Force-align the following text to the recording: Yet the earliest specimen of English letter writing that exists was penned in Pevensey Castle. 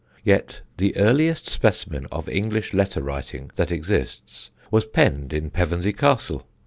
Yet 0.23 0.61
the 0.79 0.97
earliest 0.97 1.47
specimen 1.47 2.07
of 2.11 2.27
English 2.27 2.73
letter 2.73 3.03
writing 3.03 3.51
that 3.55 3.69
exists 3.69 4.49
was 4.71 4.83
penned 4.85 5.31
in 5.31 5.51
Pevensey 5.51 5.93
Castle. 5.93 6.47